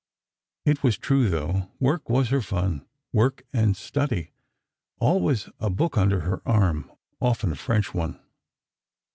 [0.65, 6.91] It was true, though: Work was her "fun"—work and study—always a book under her arm:
[7.21, 8.19] often a French one.